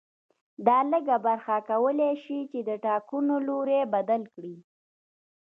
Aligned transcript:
دا 0.65 0.77
لږه 0.91 1.17
برخه 1.25 1.55
کولای 1.69 2.13
شي 2.23 2.39
چې 2.51 2.59
د 2.69 2.71
ټاکنو 2.85 3.35
لوری 3.47 3.79
بدل 3.93 4.21
کړي 4.33 4.55